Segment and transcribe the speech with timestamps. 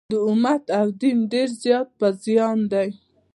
[0.11, 2.89] د امت او دین ډېر زیات په زیان دي.